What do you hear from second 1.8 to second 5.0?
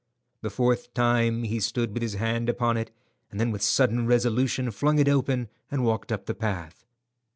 with his hand upon it, and then with sudden resolution flung